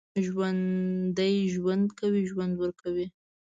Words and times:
ژوندي 0.25 1.33
ژوند 1.53 1.85
کوي، 1.99 2.21
ژوند 2.31 2.53
ورکوي 2.57 3.07